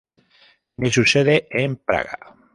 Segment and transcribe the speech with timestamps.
[0.75, 2.35] Tiene su sede en Praga.